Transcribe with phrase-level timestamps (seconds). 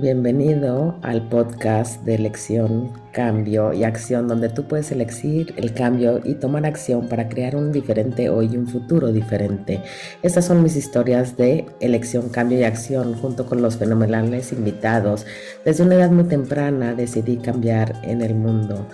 [0.00, 6.34] Bienvenido al podcast de elección, cambio y acción, donde tú puedes elegir el cambio y
[6.34, 9.82] tomar acción para crear un diferente hoy y un futuro diferente.
[10.22, 15.26] Estas son mis historias de elección, cambio y acción, junto con los fenomenales invitados.
[15.64, 18.86] Desde una edad muy temprana decidí cambiar en el mundo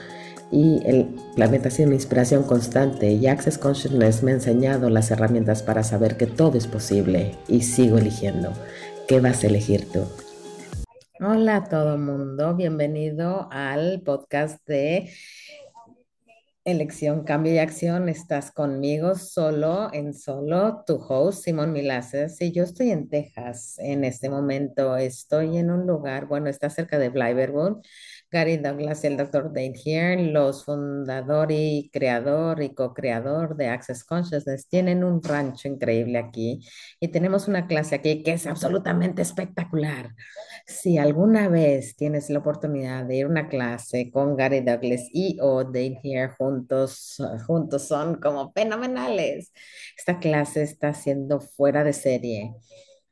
[0.50, 5.10] y el planeta ha sido una inspiración constante y Access Consciousness me ha enseñado las
[5.10, 8.54] herramientas para saber que todo es posible y sigo eligiendo.
[9.06, 10.06] ¿Qué vas a elegir tú?
[11.26, 15.10] Hola todo mundo, bienvenido al podcast de
[16.66, 18.10] Elección, Cambio y Acción.
[18.10, 22.38] Estás conmigo solo, en solo, tu host, Simón Milaces.
[22.42, 24.98] Y yo estoy en Texas en este momento.
[24.98, 27.82] Estoy en un lugar, bueno, está cerca de Blyverwood.
[28.30, 29.52] Gary Douglas y el Dr.
[29.52, 36.18] Dane here, los fundador y creador y co-creador de Access Consciousness, tienen un rancho increíble
[36.18, 36.60] aquí
[37.00, 40.10] y tenemos una clase aquí que es absolutamente espectacular.
[40.66, 45.38] Si alguna vez tienes la oportunidad de ir a una clase con Gary Douglas y
[45.40, 47.16] o Dane here juntos,
[47.46, 49.52] juntos son como fenomenales.
[49.96, 52.54] Esta clase está siendo fuera de serie.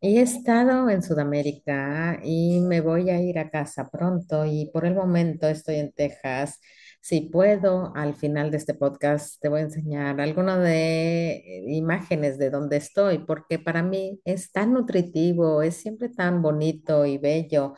[0.05, 4.97] He estado en Sudamérica y me voy a ir a casa pronto y por el
[4.97, 6.59] momento estoy en Texas.
[7.01, 12.37] Si puedo, al final de este podcast te voy a enseñar algunas de eh, imágenes
[12.39, 17.75] de donde estoy, porque para mí es tan nutritivo, es siempre tan bonito y bello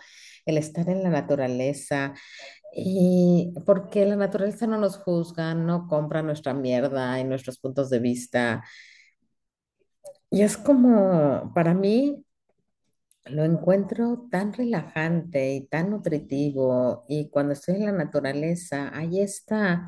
[0.47, 2.15] el estar en la naturaleza.
[2.75, 7.99] Y porque la naturaleza no nos juzga, no compra nuestra mierda y nuestros puntos de
[7.99, 8.65] vista.
[10.35, 12.25] Y es como, para mí,
[13.27, 17.05] lo encuentro tan relajante y tan nutritivo.
[17.09, 19.87] Y cuando estoy en la naturaleza, hay esta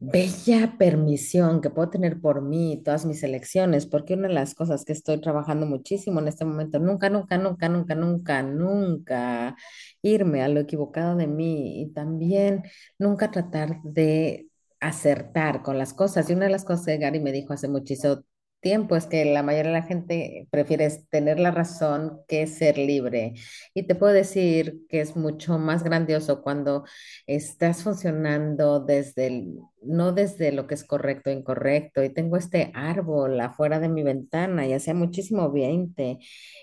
[0.00, 4.84] bella permisión que puedo tener por mí todas mis elecciones, porque una de las cosas
[4.84, 9.56] que estoy trabajando muchísimo en este momento, nunca, nunca, nunca, nunca, nunca, nunca
[10.02, 12.64] irme a lo equivocado de mí y también
[12.98, 14.48] nunca tratar de
[14.80, 16.28] acertar con las cosas.
[16.28, 18.24] Y una de las cosas que Gary me dijo hace muchísimo
[18.60, 23.34] tiempo es que la mayoría de la gente prefiere tener la razón que ser libre.
[23.74, 26.84] Y te puedo decir que es mucho más grandioso cuando
[27.26, 32.02] estás funcionando desde el, no desde lo que es correcto o incorrecto.
[32.02, 36.18] Y tengo este árbol afuera de mi ventana y hacía muchísimo viento.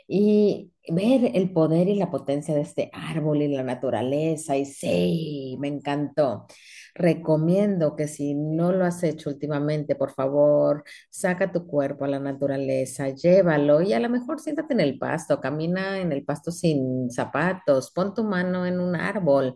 [0.08, 4.58] Y ver el poder y la potencia de este árbol y la naturaleza.
[4.58, 6.48] Y sí, me encantó.
[6.96, 12.20] Recomiendo que si no lo has hecho últimamente, por favor, saca tu cuerpo a la
[12.20, 17.10] naturaleza, llévalo y a lo mejor siéntate en el pasto, camina en el pasto sin
[17.10, 19.56] zapatos, pon tu mano en un árbol.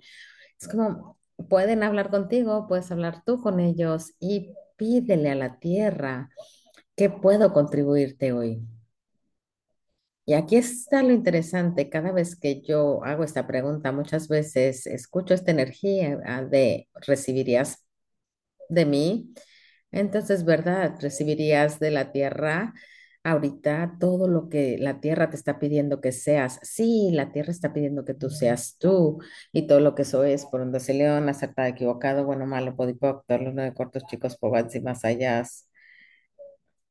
[0.60, 1.18] Es como,
[1.50, 6.30] pueden hablar contigo, puedes hablar tú con ellos y pídele a la tierra,
[6.96, 8.64] ¿qué puedo contribuirte hoy?
[10.28, 15.34] Y aquí está lo interesante, cada vez que yo hago esta pregunta, muchas veces escucho
[15.34, 17.86] esta energía ah, de recibirías
[18.70, 19.34] de mí,
[19.92, 20.96] entonces, ¿verdad?
[21.02, 22.74] Recibirías de la tierra
[23.24, 26.60] ahorita todo lo que la tierra te está pidiendo que seas.
[26.64, 29.20] Sí, la tierra está pidiendo que tú seas tú
[29.54, 33.42] y todo lo que eso es, por donde se león, acertado, equivocado, bueno, malo, podipoctor,
[33.42, 35.44] los nueve cortos chicos, pobres y más allá.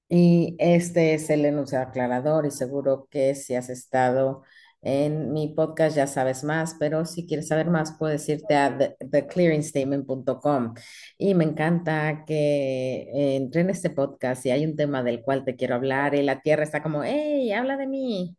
[0.09, 4.43] Y este es el enunciado aclarador y seguro que si has estado
[4.83, 8.97] en mi podcast ya sabes más, pero si quieres saber más puedes irte a the-
[9.11, 10.75] theclearingstatement.com.
[11.19, 15.57] Y me encanta que entré en este podcast y hay un tema del cual te
[15.57, 18.37] quiero hablar y la tierra está como, hey, habla de mí.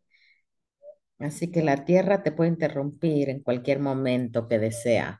[1.19, 5.19] Así que la tierra te puede interrumpir en cualquier momento que desea.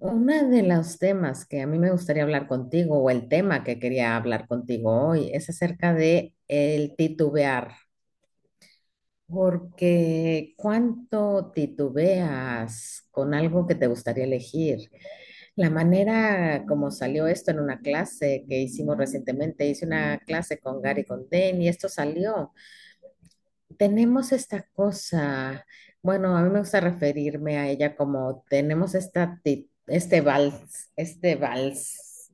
[0.00, 3.78] Uno de los temas que a mí me gustaría hablar contigo, o el tema que
[3.78, 7.72] quería hablar contigo hoy, es acerca de el titubear.
[9.26, 14.90] Porque cuánto titubeas con algo que te gustaría elegir.
[15.56, 20.82] La manera como salió esto en una clase que hicimos recientemente, hice una clase con
[20.82, 22.52] Gary Condén y esto salió.
[23.78, 25.64] Tenemos esta cosa,
[26.02, 31.36] bueno, a mí me gusta referirme a ella como tenemos esta, ti- este vals, este
[31.36, 32.30] vals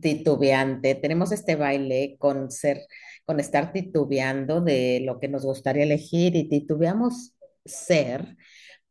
[0.00, 2.80] titubeante, tenemos este baile con ser,
[3.24, 7.34] con estar titubeando de lo que nos gustaría elegir y titubeamos
[7.64, 8.36] ser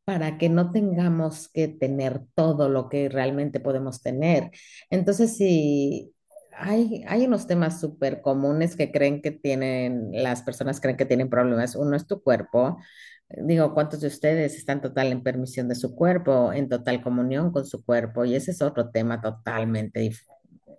[0.04, 4.52] para que no tengamos que tener todo lo que realmente podemos tener.
[4.90, 6.14] Entonces, si
[6.54, 11.30] hay, hay unos temas súper comunes que creen que tienen, las personas creen que tienen
[11.30, 11.76] problemas.
[11.76, 12.78] Uno es tu cuerpo.
[13.38, 17.66] Digo, ¿cuántos de ustedes están total en permisión de su cuerpo, en total comunión con
[17.66, 18.26] su cuerpo?
[18.26, 20.12] Y ese es otro tema totalmente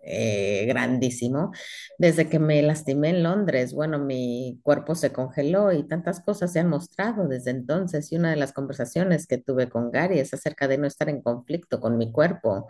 [0.05, 1.53] eh, grandísimo.
[1.99, 6.59] Desde que me lastimé en Londres, bueno, mi cuerpo se congeló y tantas cosas se
[6.61, 8.11] han mostrado desde entonces.
[8.13, 11.23] Y una de las conversaciones que tuve con Gary es acerca de no estar en
[11.23, 12.67] conflicto con mi cuerpo.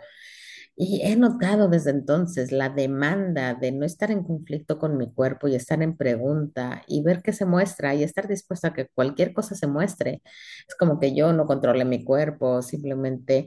[0.75, 5.47] Y he notado desde entonces la demanda de no estar en conflicto con mi cuerpo
[5.47, 9.35] y estar en pregunta y ver qué se muestra y estar dispuesta a que cualquier
[9.35, 10.23] cosa se muestre.
[10.67, 13.47] Es como que yo no controle mi cuerpo, simplemente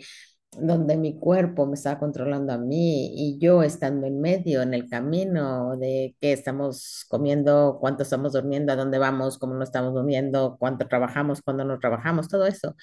[0.59, 4.89] donde mi cuerpo me está controlando a mí y yo estando en medio, en el
[4.89, 10.57] camino de qué estamos comiendo, cuánto estamos durmiendo, a dónde vamos, cómo no estamos durmiendo,
[10.59, 12.75] cuánto trabajamos, cuándo no trabajamos, todo eso.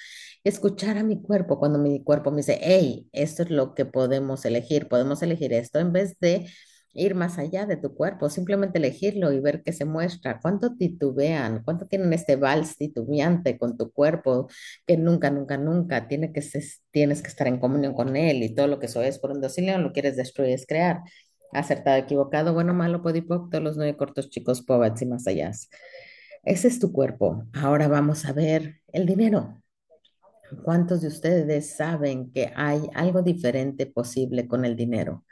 [0.44, 4.44] Escuchar a mi cuerpo cuando mi cuerpo me dice, hey, esto es lo que podemos
[4.44, 6.48] elegir, podemos elegir esto en vez de
[6.94, 11.62] ir más allá de tu cuerpo, simplemente elegirlo y ver qué se muestra, cuánto titubean,
[11.64, 14.48] cuánto tienen este vals titubeante con tu cuerpo,
[14.86, 18.54] que nunca, nunca, nunca tiene que ser- tienes que estar en comunión con él y
[18.54, 21.00] todo lo que eso es por un docilio, lo quieres destruir, es crear.
[21.52, 25.50] Acertado, equivocado, bueno, malo, podipoc, todos los nueve cortos chicos, pobats y más allá.
[26.44, 27.44] Ese es tu cuerpo.
[27.54, 29.62] Ahora vamos a ver el dinero.
[30.64, 35.24] ¿Cuántos de ustedes saben que hay algo diferente posible con el dinero?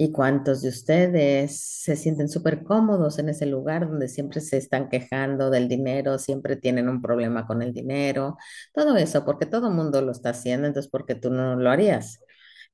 [0.00, 4.88] ¿Y cuántos de ustedes se sienten súper cómodos en ese lugar donde siempre se están
[4.88, 8.36] quejando del dinero, siempre tienen un problema con el dinero?
[8.72, 11.68] Todo eso, porque todo el mundo lo está haciendo, entonces, ¿por qué tú no lo
[11.70, 12.20] harías?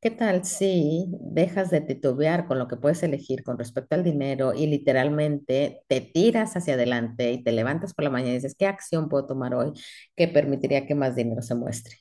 [0.02, 4.52] ¿Qué tal si dejas de titubear con lo que puedes elegir con respecto al dinero
[4.52, 8.66] y literalmente te tiras hacia adelante y te levantas por la mañana y dices, ¿qué
[8.66, 9.72] acción puedo tomar hoy
[10.14, 11.96] que permitiría que más dinero se muestre?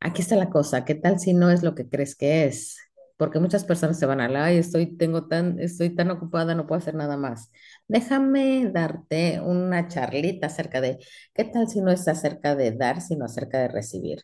[0.00, 2.76] Aquí está la cosa, ¿qué tal si no es lo que crees que es?
[3.20, 6.66] Porque muchas personas se van a la, ay, estoy, tengo tan, estoy tan ocupada, no
[6.66, 7.52] puedo hacer nada más.
[7.88, 10.98] Déjame darte una charlita acerca de
[11.34, 14.22] qué tal si no es acerca de dar, sino acerca de recibir.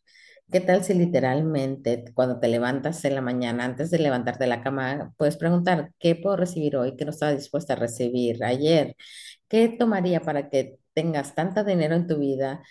[0.50, 4.62] ¿Qué tal si literalmente cuando te levantas en la mañana, antes de levantarte de la
[4.62, 8.96] cama, puedes preguntar, ¿qué puedo recibir hoy que no estaba dispuesta a recibir ayer?
[9.48, 12.62] ¿Qué tomaría para que tengas tanto dinero en tu vida?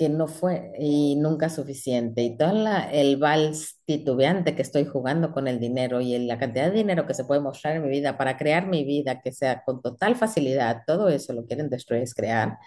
[0.00, 2.22] Que no fue y nunca suficiente.
[2.22, 6.70] Y todo la, el vals titubeante que estoy jugando con el dinero y la cantidad
[6.70, 9.62] de dinero que se puede mostrar en mi vida para crear mi vida, que sea
[9.62, 12.58] con total facilidad, todo eso lo quieren destruir, es crear.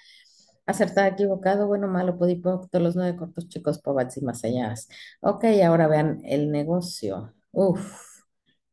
[0.67, 4.75] Acertado, equivocado, bueno, malo, podipoc, los nueve cortos chicos, pobats y más allá.
[5.21, 7.33] Ok, ahora vean el negocio.
[7.51, 7.81] Uf.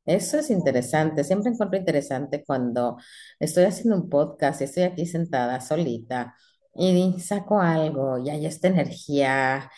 [0.05, 1.25] Eso es interesante.
[1.25, 2.99] Siempre encuentro interesante cuando
[3.39, 6.35] estoy haciendo un podcast y estoy aquí sentada solita
[6.75, 9.71] y saco algo y hay esta energía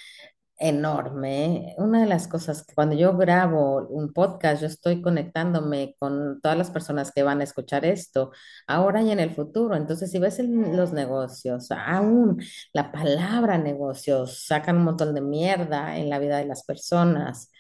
[0.59, 1.75] enorme.
[1.79, 6.57] Una de las cosas que cuando yo grabo un podcast, yo estoy conectándome con todas
[6.57, 8.31] las personas que van a escuchar esto
[8.67, 9.75] ahora y en el futuro.
[9.77, 12.41] Entonces, si ves en los negocios, aún
[12.73, 17.51] la palabra negocios sacan un montón de mierda en la vida de las personas.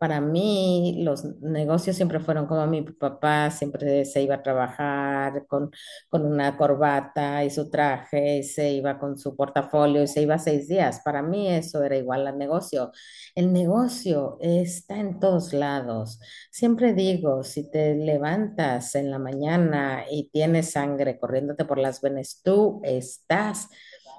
[0.00, 5.70] Para mí, los negocios siempre fueron como mi papá siempre se iba a trabajar con
[6.08, 10.38] con una corbata y su traje, y se iba con su portafolio y se iba
[10.38, 11.00] seis días.
[11.04, 12.92] Para mí eso era igual al negocio.
[13.34, 16.18] El negocio está en todos lados.
[16.50, 22.40] Siempre digo, si te levantas en la mañana y tienes sangre corriéndote por las venas,
[22.42, 23.68] tú estás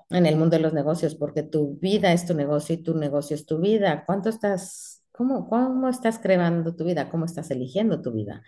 [0.09, 3.35] en el mundo de los negocios porque tu vida es tu negocio y tu negocio
[3.35, 4.03] es tu vida.
[4.05, 4.90] ¿Cuánto estás,
[5.21, 7.09] cómo, cómo estás creando tu vida?
[7.09, 8.43] ¿Cómo estás eligiendo tu vida?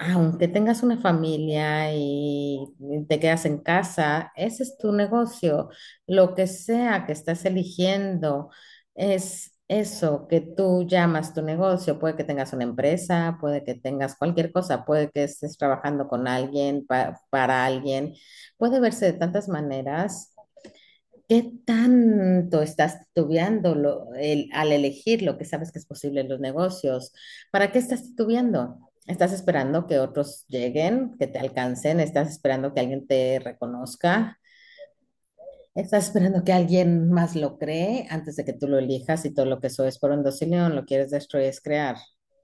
[0.00, 2.64] Aunque tengas una familia y
[3.08, 5.70] te quedas en casa, ese es tu negocio.
[6.06, 8.50] Lo que sea que estás eligiendo
[8.94, 11.98] es eso que tú llamas tu negocio.
[11.98, 16.28] Puede que tengas una empresa, puede que tengas cualquier cosa, puede que estés trabajando con
[16.28, 18.14] alguien, pa- para alguien.
[18.56, 20.32] Puede verse de tantas maneras.
[21.28, 23.76] ¿Qué tanto estás titubeando
[24.52, 27.12] al elegir lo que sabes que es posible en los negocios?
[27.50, 28.78] ¿Para qué estás titubeando?
[29.06, 32.00] ¿Estás esperando que otros lleguen, que te alcancen?
[32.00, 34.38] ¿Estás esperando que alguien te reconozca?
[35.74, 39.46] ¿Estás esperando que alguien más lo cree antes de que tú lo elijas y todo
[39.46, 41.96] lo que eso es por un docilio, lo quieres destruir, es crear?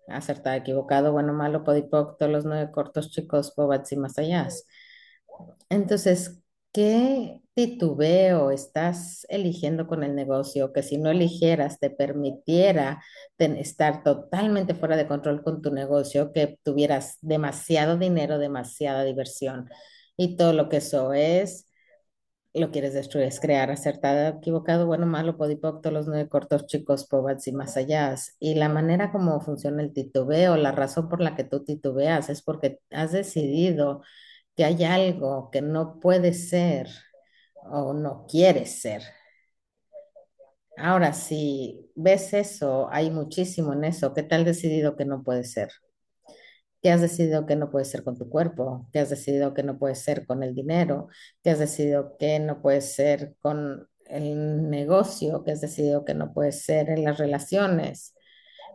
[0.08, 4.46] Acertado, equivocado, bueno, malo, podipoc, todos los nueve cortos chicos, pobats y más allá.
[5.68, 6.43] Entonces,
[6.74, 13.02] ¿qué titubeo estás eligiendo con el negocio que si no eligieras te permitiera
[13.38, 19.68] estar totalmente fuera de control con tu negocio, que tuvieras demasiado dinero, demasiada diversión
[20.16, 21.68] y todo lo que eso es,
[22.54, 27.06] lo quieres destruir, es crear, acertado, equivocado, bueno, malo, podipoc, todos los nueve cortos chicos,
[27.08, 28.14] pobats y más allá.
[28.38, 32.42] Y la manera como funciona el titubeo, la razón por la que tú titubeas es
[32.42, 34.02] porque has decidido
[34.56, 36.88] que hay algo que no puede ser
[37.64, 39.02] o no quiere ser.
[40.76, 44.12] Ahora, si ves eso, hay muchísimo en eso.
[44.14, 45.70] ¿Qué tal decidido que no puede ser?
[46.82, 48.88] ¿Qué has decidido que no puede ser con tu cuerpo?
[48.92, 51.08] ¿Qué has decidido que no puede ser con el dinero?
[51.42, 55.44] ¿Qué has decidido que no puede ser con el negocio?
[55.44, 58.14] ¿Qué has decidido que no puede ser en las relaciones?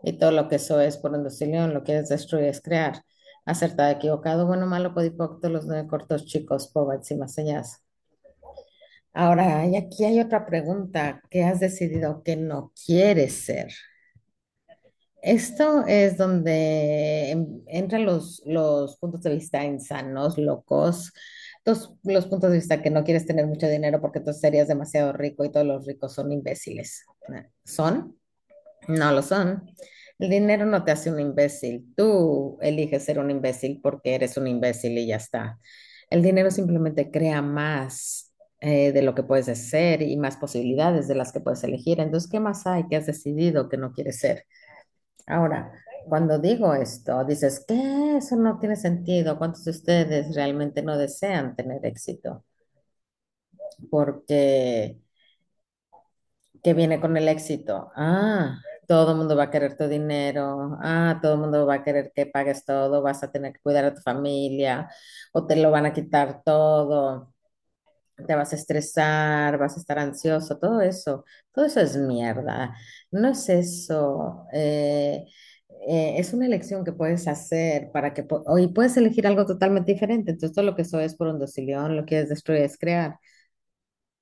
[0.03, 3.03] Y todo lo que eso es por inducción, lo que es destruir es crear.
[3.45, 7.63] Acertado, equivocado, bueno, malo, podipocto, los nueve cortos chicos, pobres y más allá.
[9.13, 11.21] Ahora, y aquí hay otra pregunta.
[11.29, 13.67] ¿Qué has decidido que no quieres ser?
[15.21, 21.11] Esto es donde en- entran los, los puntos de vista insanos, locos,
[21.65, 25.11] los, los puntos de vista que no quieres tener mucho dinero porque entonces serías demasiado
[25.13, 27.05] rico y todos los ricos son imbéciles.
[27.65, 28.17] ¿Son?
[28.87, 29.69] No lo son.
[30.19, 31.93] El dinero no te hace un imbécil.
[31.95, 35.59] Tú eliges ser un imbécil porque eres un imbécil y ya está.
[36.09, 41.15] El dinero simplemente crea más eh, de lo que puedes ser y más posibilidades de
[41.15, 41.99] las que puedes elegir.
[42.01, 44.45] Entonces, ¿qué más hay que has decidido que no quieres ser?
[45.27, 45.71] Ahora,
[46.09, 49.37] cuando digo esto, dices que eso no tiene sentido.
[49.37, 52.45] ¿Cuántos de ustedes realmente no desean tener éxito?
[53.89, 54.99] Porque,
[56.63, 57.91] ¿qué viene con el éxito?
[57.95, 58.59] Ah,
[58.89, 60.77] todo el mundo va a querer tu dinero.
[60.83, 63.01] Ah, todo el mundo va a querer que pagues todo.
[63.03, 64.89] Vas a tener que cuidar a tu familia
[65.33, 67.33] o te lo van a quitar todo.
[68.27, 72.75] Te vas a estresar, vas a estar ansioso, todo eso, todo eso es mierda.
[73.11, 74.45] No es eso.
[74.53, 75.25] eh,
[75.87, 80.31] eh, es una elección que puedes hacer para que, hoy puedes elegir algo totalmente diferente.
[80.31, 83.17] Entonces, todo lo que eso es por un docilión, lo que es destruir es crear.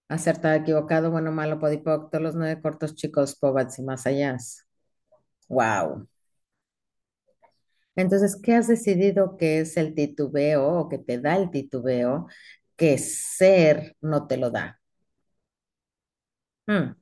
[0.10, 4.38] Acertado, equivocado, bueno, malo, podipoc, todos los nueve cortos chicos, pobats y más allá.
[5.50, 6.08] Wow.
[7.96, 12.28] Entonces, ¿qué has decidido que es el titubeo o que te da el titubeo
[12.76, 14.80] que ser no te lo da?
[16.68, 16.94] Hmm.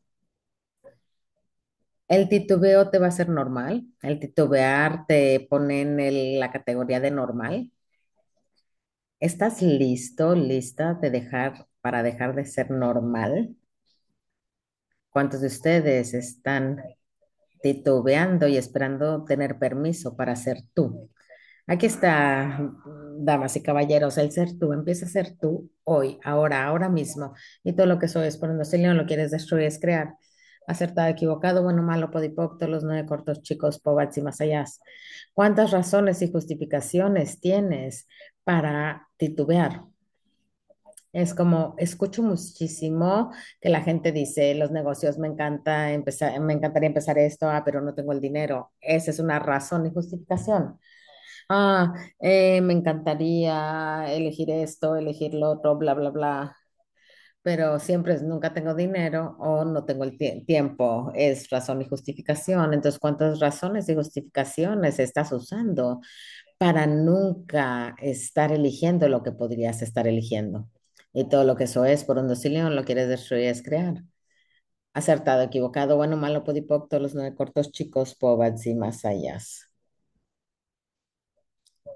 [2.08, 3.86] El titubeo te va a ser normal.
[4.02, 7.72] El titubear te pone en la categoría de normal.
[9.20, 13.56] ¿Estás listo, lista de dejar para dejar de ser normal?
[15.12, 16.82] ¿Cuántos de ustedes están
[17.62, 21.12] titubeando y esperando tener permiso para ser tú?
[21.68, 22.74] Aquí está,
[23.20, 27.36] damas y caballeros, el ser tú, empieza a ser tú hoy, ahora, ahora mismo.
[27.64, 30.16] Y todo lo que soy es por el león, lo quieres destruir, es crear.
[30.66, 34.66] Acertado, equivocado, bueno, malo, podipocto, los nueve cortos chicos, pobats y más allá.
[35.36, 38.08] ¿Cuántas razones y justificaciones tienes
[38.44, 39.95] para titubear?
[41.16, 43.32] Es como, escucho muchísimo
[43.62, 47.80] que la gente dice, los negocios, me encanta empezar, me encantaría empezar esto, ah, pero
[47.82, 48.74] no tengo el dinero.
[48.82, 50.78] Esa es una razón y justificación.
[51.50, 56.58] Ah, eh, me encantaría elegir esto, elegir lo otro, bla, bla, bla,
[57.44, 62.74] pero siempre nunca tengo dinero o no tengo el tie- tiempo, es razón y justificación.
[62.74, 66.02] Entonces, ¿cuántas razones y justificaciones estás usando
[66.60, 70.70] para nunca estar eligiendo lo que podrías estar eligiendo?
[71.16, 74.04] Y todo lo que eso es, por un león, lo quieres destruir, es crear.
[74.94, 79.40] Acertado, equivocado, bueno, malo, podipoc, todos los nueve cortos chicos, pobats y más allá.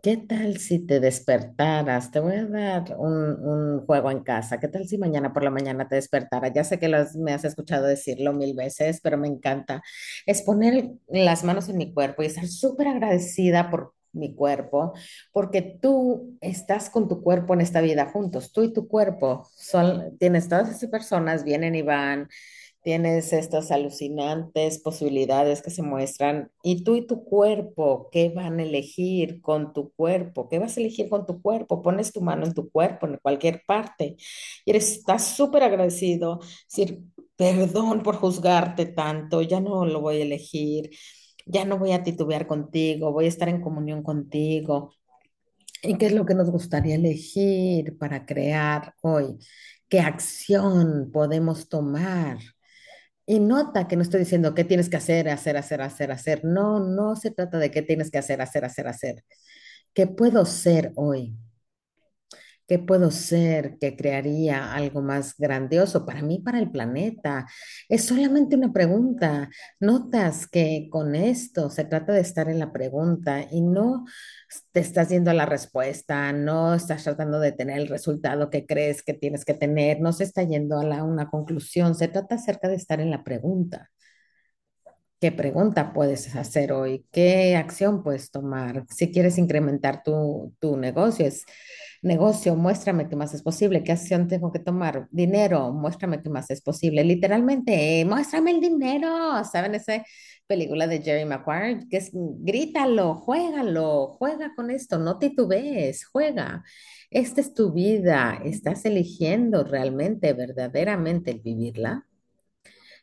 [0.01, 2.09] ¿Qué tal si te despertaras?
[2.11, 3.13] Te voy a dar un,
[3.45, 4.57] un juego en casa.
[4.59, 6.53] ¿Qué tal si mañana por la mañana te despertaras?
[6.53, 9.81] Ya sé que me has escuchado decirlo mil veces, pero me encanta.
[10.25, 14.93] Es poner las manos en mi cuerpo y estar súper agradecida por mi cuerpo,
[15.31, 18.51] porque tú estás con tu cuerpo en esta vida juntos.
[18.51, 22.27] Tú y tu cuerpo son, tienes todas esas personas, vienen y van
[22.81, 28.63] Tienes estas alucinantes posibilidades que se muestran y tú y tu cuerpo, ¿qué van a
[28.63, 30.47] elegir con tu cuerpo?
[30.47, 31.81] ¿Qué vas a elegir con tu cuerpo?
[31.81, 34.15] Pones tu mano en tu cuerpo, en cualquier parte
[34.65, 36.39] y eres, estás súper agradecido,
[36.69, 37.03] decir,
[37.35, 40.89] perdón por juzgarte tanto, ya no lo voy a elegir,
[41.49, 44.93] ya no voy a titubear contigo, voy a estar en comunión contigo.
[45.81, 49.39] ¿Y qué es lo que nos gustaría elegir para crear hoy?
[49.87, 52.37] ¿Qué acción podemos tomar?
[53.25, 56.45] Y nota que no estoy diciendo qué tienes que hacer, hacer, hacer, hacer, hacer.
[56.45, 59.23] No, no se trata de qué tienes que hacer, hacer, hacer, hacer.
[59.93, 61.35] ¿Qué puedo ser hoy?
[62.69, 67.47] ¿Qué puedo ser que crearía algo más grandioso para mí, para el planeta?
[67.89, 69.49] Es solamente una pregunta.
[69.79, 74.05] Notas que con esto se trata de estar en la pregunta y no
[74.71, 79.01] te estás yendo a la respuesta, no estás tratando de tener el resultado que crees
[79.01, 82.75] que tienes que tener, no se está yendo a una conclusión, se trata acerca de
[82.75, 83.89] estar en la pregunta.
[85.19, 87.05] ¿Qué pregunta puedes hacer hoy?
[87.11, 88.85] ¿Qué acción puedes tomar?
[88.89, 91.45] Si quieres incrementar tu, tu negocio, es
[92.01, 95.07] Negocio, muéstrame qué más es posible, qué acción tengo que tomar.
[95.11, 97.03] Dinero, muéstrame qué más es posible.
[97.03, 99.43] Literalmente, muéstrame el dinero.
[99.43, 100.03] ¿Saben esa
[100.47, 101.87] película de Jerry Maguire?
[101.89, 106.63] Que es, grítalo, juégalo, juega con esto, no titubees, juega.
[107.11, 112.05] Esta es tu vida, estás eligiendo realmente, verdaderamente el vivirla.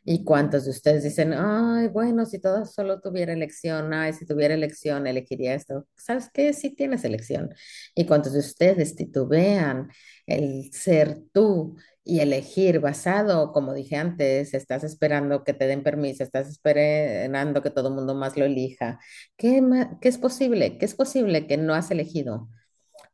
[0.09, 4.53] ¿Y cuántos de ustedes dicen, ay, bueno, si todo solo tuviera elección, ay, si tuviera
[4.53, 5.85] elección, elegiría esto?
[5.97, 6.53] ¿Sabes qué?
[6.53, 7.53] Sí tienes elección.
[7.93, 9.89] ¿Y cuántos de ustedes titubean
[10.25, 16.23] el ser tú y elegir basado, como dije antes, estás esperando que te den permiso,
[16.23, 18.99] estás esperando que todo el mundo más lo elija?
[19.35, 19.61] ¿Qué,
[19.99, 20.77] qué es posible?
[20.77, 22.47] ¿Qué es posible que no has elegido?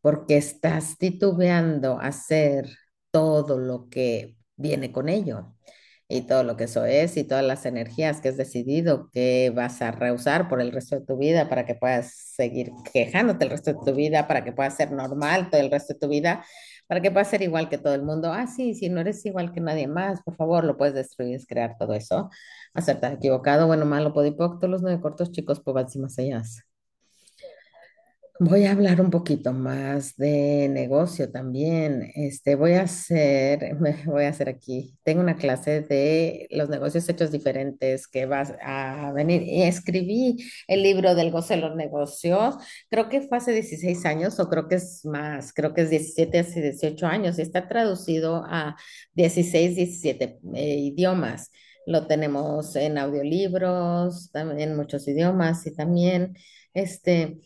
[0.02, 2.70] Porque estás titubeando hacer
[3.10, 5.56] todo lo que viene con ello
[6.08, 9.82] y todo lo que eso es y todas las energías que has decidido que vas
[9.82, 13.74] a rehusar por el resto de tu vida para que puedas seguir quejándote el resto
[13.74, 16.46] de tu vida, para que puedas ser normal todo el resto de tu vida,
[16.88, 18.32] para que puedas ser igual que todo el mundo.
[18.34, 21.48] Ah, sí, si no eres igual que nadie más, por favor, lo puedes destruir, es
[21.48, 22.30] crear todo eso.
[22.74, 25.62] Acertado, equivocado, bueno, malo, podipoc, todos los nueve cortos chicos,
[25.96, 26.44] y más allá.
[28.40, 32.12] Voy a hablar un poquito más de negocio también.
[32.16, 33.76] Este, voy a hacer,
[34.06, 34.98] voy a hacer aquí.
[35.04, 39.44] Tengo una clase de los negocios hechos diferentes que vas a venir.
[39.48, 40.38] Escribí
[40.68, 42.56] el libro del goce de los negocios.
[42.90, 45.54] Creo que fue hace 16 años o creo que es más.
[45.54, 48.76] Creo que es 17 hace 18 años y está traducido a
[49.14, 51.52] 16, 17 eh, idiomas.
[51.86, 56.36] Lo tenemos en audiolibros, en muchos idiomas y también
[56.74, 57.38] este.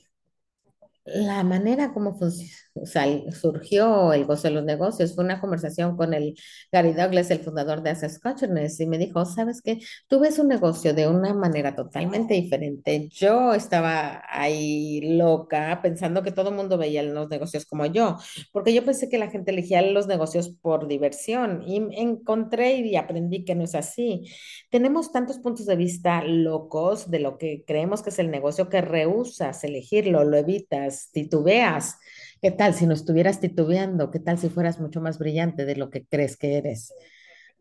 [1.07, 2.51] La manera como func-
[2.85, 6.35] sea, surgió el gozo de los negocios fue una conversación con el
[6.71, 9.79] Gary Douglas, el fundador de Access Consciousness, y me dijo, ¿sabes qué?
[10.07, 13.07] Tú ves un negocio de una manera totalmente diferente.
[13.09, 18.17] Yo estaba ahí loca pensando que todo el mundo veía los negocios como yo,
[18.51, 23.45] porque yo pensé que la gente elegía los negocios por diversión y encontré y aprendí
[23.45, 24.29] que no es así.
[24.69, 28.81] Tenemos tantos puntos de vista locos de lo que creemos que es el negocio que
[28.81, 31.97] rehusas elegirlo, lo evitas, titubeas.
[32.41, 34.11] ¿Qué tal si no estuvieras titubeando?
[34.11, 36.93] ¿Qué tal si fueras mucho más brillante de lo que crees que eres?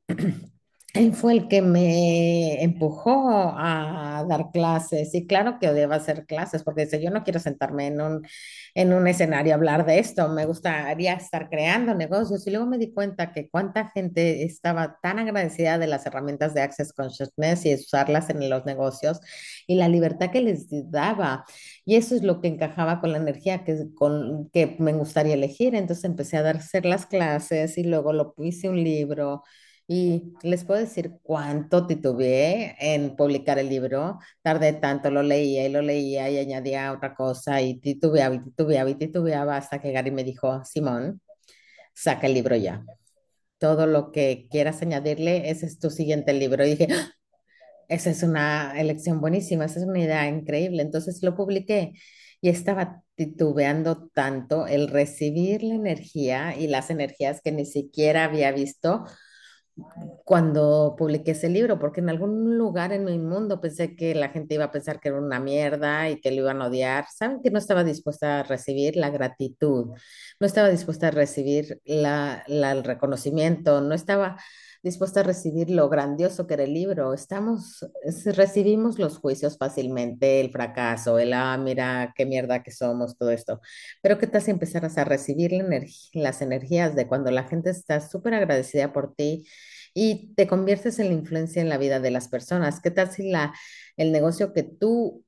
[0.96, 6.62] Él fue el que me empujó a dar clases y claro que odiaba hacer clases
[6.62, 8.26] porque dice, yo no quiero sentarme en un,
[8.74, 12.78] en un escenario a hablar de esto, me gustaría estar creando negocios y luego me
[12.78, 17.74] di cuenta que cuánta gente estaba tan agradecida de las herramientas de Access Consciousness y
[17.74, 19.20] usarlas en los negocios
[19.66, 21.44] y la libertad que les daba.
[21.84, 25.74] Y eso es lo que encajaba con la energía que, con, que me gustaría elegir,
[25.74, 29.42] entonces empecé a dar hacer las clases y luego lo hice un libro
[29.88, 34.18] y les puedo decir cuánto titubeé en publicar el libro.
[34.42, 38.90] Tardé tanto, lo leía y lo leía y añadía otra cosa y titubeaba y titubeaba
[38.90, 41.20] y titubeaba hasta que Gary me dijo, Simón,
[41.94, 42.84] saca el libro ya.
[43.58, 46.66] Todo lo que quieras añadirle, ese es tu siguiente libro.
[46.66, 47.12] Y dije, "Ah,
[47.88, 50.82] esa es una elección buenísima, esa es una idea increíble.
[50.82, 51.94] Entonces lo publiqué
[52.40, 58.52] y estaba titubeando tanto el recibir la energía y las energías que ni siquiera había
[58.52, 59.04] visto
[60.24, 64.54] cuando publiqué ese libro, porque en algún lugar en mi mundo pensé que la gente
[64.54, 67.06] iba a pensar que era una mierda y que lo iban a odiar.
[67.14, 69.94] Saben que no estaba dispuesta a recibir la gratitud,
[70.40, 74.36] no estaba dispuesta a recibir la, la- el reconocimiento, no estaba
[74.86, 77.12] dispuesta a recibir lo grandioso que era el libro.
[77.14, 83.16] Estamos, es- recibimos los juicios fácilmente, el fracaso, el, ah, mira, qué mierda que somos,
[83.18, 83.60] todo esto.
[84.02, 87.70] Pero ¿qué tal si empezaras a recibir la energ- las energías de cuando la gente
[87.70, 89.46] está súper agradecida por ti?
[89.94, 92.80] y te conviertes en la influencia en la vida de las personas.
[92.80, 93.54] ¿Qué tal si la,
[93.96, 95.24] el negocio que tú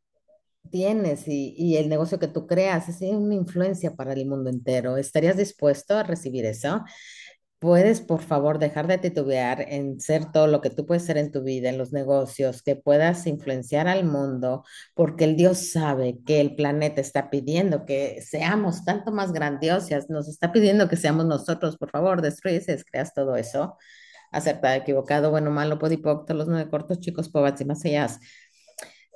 [0.70, 4.96] tienes y, y el negocio que tú creas es una influencia para el mundo entero?
[4.98, 6.84] ¿Estarías dispuesto a recibir eso?
[7.60, 11.32] ¿Puedes, por favor, dejar de titubear en ser todo lo que tú puedes ser en
[11.32, 16.40] tu vida, en los negocios, que puedas influenciar al mundo, porque el Dios sabe que
[16.40, 21.76] el planeta está pidiendo que seamos tanto más grandiosas, nos está pidiendo que seamos nosotros,
[21.76, 23.76] por favor, destruyes, creas todo eso
[24.30, 28.08] acertado, equivocado, bueno, malo, podipoc, todos los nueve cortos, chicos, pobres y más allá.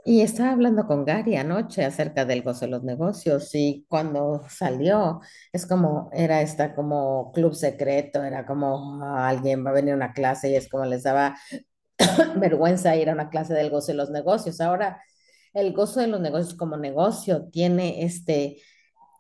[0.05, 5.21] Y estaba hablando con Gary anoche acerca del gozo de los negocios y cuando salió,
[5.53, 9.97] es como, era esta como club secreto, era como ah, alguien va a venir a
[9.97, 11.37] una clase y es como les daba
[12.37, 14.61] vergüenza ir a una clase del gozo de los negocios.
[14.61, 15.01] Ahora,
[15.55, 18.59] el gozo de los negocios como negocio tiene este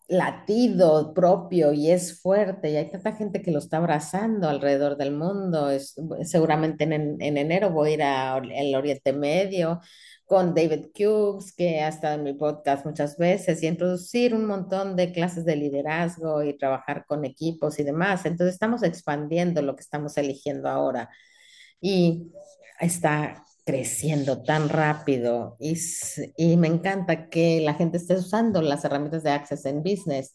[0.09, 5.13] latido propio y es fuerte y hay tanta gente que lo está abrazando alrededor del
[5.13, 5.71] mundo.
[5.71, 9.81] Es, seguramente en, en enero voy a ir al Oriente Medio
[10.27, 14.97] con David Cubes, que ha estado en mi podcast muchas veces, y introducir un montón
[14.97, 18.25] de clases de liderazgo y trabajar con equipos y demás.
[18.27, 21.11] Entonces estamos expandiendo lo que estamos eligiendo ahora
[21.81, 22.33] y
[22.81, 25.79] está creciendo tan rápido y,
[26.37, 30.35] y, me encanta que la gente esté usando las herramientas de Access en Business.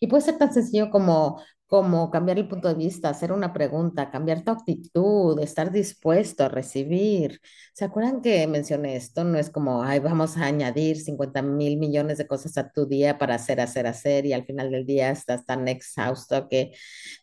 [0.00, 4.10] Y puede ser tan sencillo como como cambiar el punto de vista, hacer una pregunta,
[4.10, 7.40] cambiar tu actitud, estar dispuesto a recibir.
[7.74, 9.22] ¿Se acuerdan que mencioné esto?
[9.24, 13.18] No es como, ay, vamos a añadir 50 mil millones de cosas a tu día
[13.18, 16.72] para hacer, hacer, hacer y al final del día estás tan exhausto que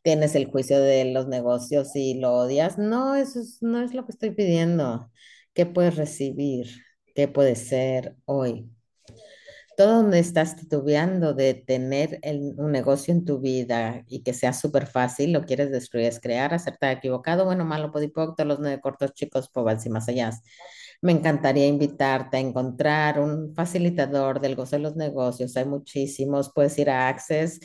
[0.04, 2.78] tienes el juicio de los negocios y lo odias.
[2.78, 5.12] No, eso no es lo que estoy pidiendo.
[5.54, 6.68] ¿Qué puedes recibir?
[7.16, 8.75] ¿Qué puede ser hoy?
[9.78, 12.20] Todo donde estás titubeando de tener
[12.58, 16.54] un negocio en tu vida y que sea súper fácil, lo quieres destruir, es crear,
[16.54, 20.32] acertar, equivocado, bueno, malo, podipoc, todos los nueve cortos chicos, pobres y más allá.
[21.02, 25.56] Me encantaría invitarte a encontrar un facilitador del gozo de los negocios.
[25.58, 26.52] Hay muchísimos.
[26.54, 27.60] Puedes ir a Access,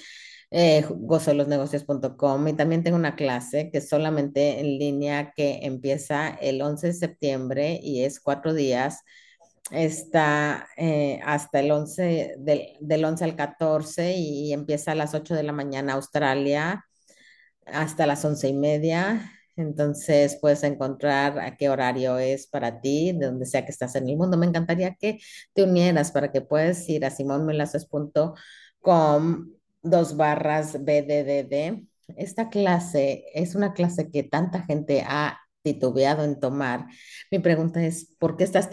[0.50, 6.88] eh, gozodelosnegocios.com y también tengo una clase que solamente en línea que empieza el 11
[6.88, 9.04] de septiembre y es cuatro días
[9.70, 15.34] está eh, hasta el 11, del, del 11 al 14 y, empieza a las 8
[15.34, 16.84] de la mañana Australia
[17.66, 19.32] hasta las 11 y media.
[19.56, 24.08] Entonces puedes encontrar a qué horario es para ti, de donde sea que estás en
[24.08, 24.36] el mundo.
[24.36, 25.18] Me encantaría que
[25.54, 28.34] te unieras para que puedas ir a simonmelaces.com
[29.82, 31.86] dos barras BDDD.
[32.16, 36.86] Esta clase es una clase que tanta gente ha titubeado en tomar.
[37.30, 38.70] Mi pregunta es, ¿por qué estás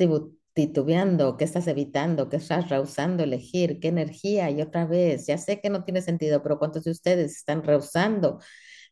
[0.57, 5.61] titubeando, qué estás evitando, qué estás rehusando elegir, qué energía y otra vez, ya sé
[5.61, 8.39] que no tiene sentido, pero ¿cuántos de ustedes están rehusando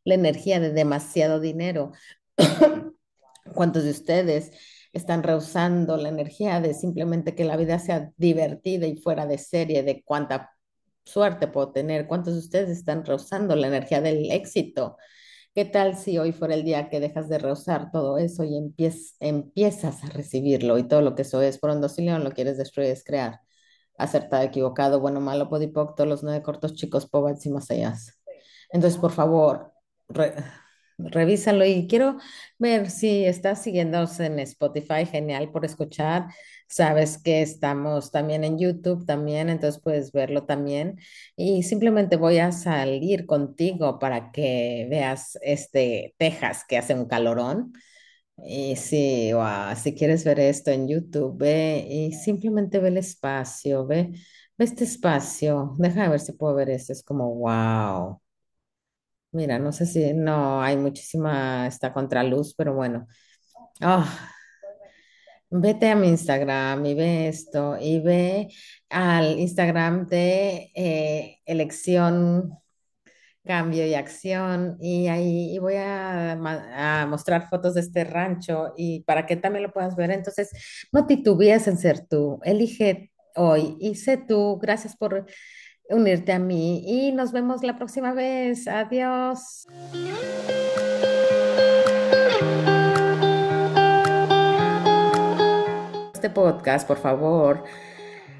[0.03, 1.91] la energía de demasiado dinero?
[3.55, 4.51] ¿Cuántos de ustedes
[4.93, 9.81] están rehusando la energía de simplemente que la vida sea divertida y fuera de serie,
[9.81, 10.51] de cuánta
[11.03, 12.05] suerte puedo tener?
[12.05, 14.97] ¿Cuántos de ustedes están rehusando la energía del éxito?
[15.55, 20.03] ¿Qué tal si hoy fuera el día que dejas de rehusar todo eso y empiezas
[20.03, 21.57] a recibirlo y todo lo que eso es?
[21.59, 23.39] Por un león lo quieres destruir, es crear.
[23.97, 27.95] Acertado, equivocado, bueno, malo, podipoc, todos los nueve cortos chicos, pobres y más allá.
[28.69, 29.71] Entonces, por favor,
[30.97, 32.17] revísalo y quiero
[32.57, 36.27] ver si estás siguiéndonos en Spotify, genial por escuchar.
[36.67, 40.99] Sabes que estamos también en YouTube también, entonces puedes verlo también.
[41.35, 47.73] Y simplemente voy a salir contigo para que veas este Texas que hace un calorón.
[48.37, 49.31] Y si,
[49.81, 54.11] si quieres ver esto en YouTube, ve y simplemente ve el espacio, ve,
[54.57, 55.73] ve este espacio.
[55.77, 56.93] Deja ver si puedo ver esto.
[56.93, 58.21] Es como, wow.
[59.35, 63.05] Mira, no sé si no hay muchísima, está contraluz, pero bueno.
[63.81, 64.31] Ah,
[65.49, 68.47] vete a mi Instagram y ve esto y ve
[68.89, 72.57] al Instagram de eh, elección,
[73.45, 79.35] cambio y acción y ahí voy a, mostrar fotos de este rancho y para que
[79.35, 80.11] también lo puedas ver.
[80.11, 80.51] Entonces,
[80.93, 84.59] no titubees en ser tú, elige hoy y sé tú.
[84.61, 85.25] Gracias por
[85.89, 88.67] unirte a mí y nos vemos la próxima vez.
[88.67, 89.67] Adiós.
[96.13, 97.63] Este podcast, por favor,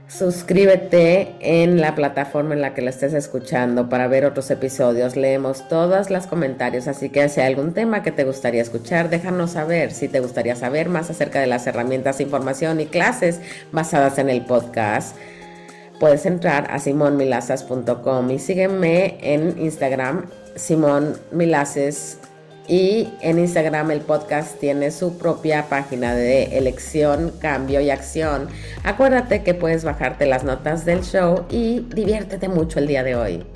[0.07, 5.15] suscríbete en la plataforma en la que lo estés escuchando para ver otros episodios.
[5.15, 9.51] Leemos todos los comentarios, así que si hay algún tema que te gustaría escuchar, déjanos
[9.51, 9.91] saber.
[9.91, 13.39] Si te gustaría saber más acerca de las herramientas, información y clases
[13.71, 15.15] basadas en el podcast
[15.99, 21.17] puedes entrar a simonmilaces.com y sígueme en Instagram, Simón
[22.67, 28.47] Y en Instagram el podcast tiene su propia página de elección, cambio y acción.
[28.83, 33.54] Acuérdate que puedes bajarte las notas del show y diviértete mucho el día de hoy.